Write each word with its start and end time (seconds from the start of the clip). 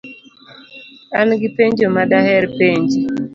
An 1.19 1.29
gi 1.39 1.49
penjo 1.57 1.85
ma 1.95 2.03
daher 2.11 2.45
penji. 2.57 2.99